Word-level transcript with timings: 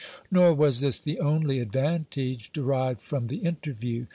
Nor 0.31 0.55
was 0.55 0.79
this 0.79 0.97
the 0.99 1.19
only 1.19 1.59
advantage 1.59 2.51
derived 2.51 3.01
from 3.01 3.27
the 3.27 3.37
interview. 3.43 4.07